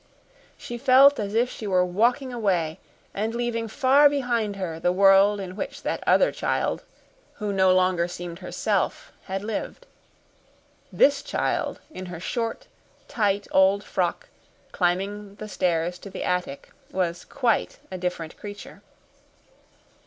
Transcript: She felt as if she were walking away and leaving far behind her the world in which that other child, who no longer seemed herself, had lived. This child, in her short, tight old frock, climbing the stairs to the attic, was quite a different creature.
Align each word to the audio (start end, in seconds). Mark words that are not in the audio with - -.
She 0.57 0.79
felt 0.79 1.19
as 1.19 1.35
if 1.35 1.47
she 1.47 1.67
were 1.67 1.85
walking 1.85 2.33
away 2.33 2.79
and 3.13 3.35
leaving 3.35 3.67
far 3.67 4.09
behind 4.09 4.55
her 4.55 4.79
the 4.79 4.91
world 4.91 5.39
in 5.39 5.55
which 5.55 5.83
that 5.83 6.03
other 6.07 6.31
child, 6.31 6.83
who 7.33 7.53
no 7.53 7.71
longer 7.71 8.07
seemed 8.07 8.39
herself, 8.39 9.11
had 9.25 9.43
lived. 9.43 9.85
This 10.91 11.21
child, 11.21 11.79
in 11.91 12.07
her 12.07 12.19
short, 12.19 12.65
tight 13.07 13.47
old 13.51 13.83
frock, 13.83 14.29
climbing 14.71 15.35
the 15.35 15.47
stairs 15.47 15.99
to 15.99 16.09
the 16.09 16.23
attic, 16.23 16.71
was 16.89 17.23
quite 17.23 17.77
a 17.91 17.97
different 17.99 18.35
creature. 18.37 18.81